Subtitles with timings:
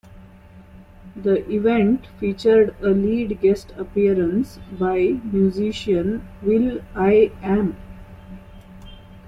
[1.15, 7.77] The event featured a lead guest appearance by musician will.i.am.